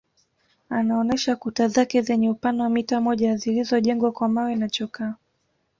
Anaonesha 0.69 1.35
kuta 1.35 1.67
zake 1.67 2.01
zenye 2.01 2.29
upana 2.29 2.63
wa 2.63 2.69
mita 2.69 3.01
moja 3.01 3.35
zilizojengwa 3.35 4.11
kwa 4.11 4.27
mawe 4.29 4.55
na 4.55 4.69
chokaa 4.69 5.15